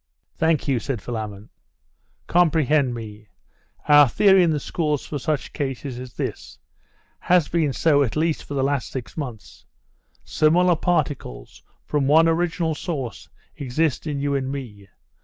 [0.37, 1.49] 'Thank you,' said Philammon.
[2.25, 3.27] 'Comprehend me.
[3.87, 6.57] Our theory in the schools for such cases is this
[7.19, 9.63] has been so at least for the last six months;
[10.23, 14.87] similar particles, from one original source, exist in you and me.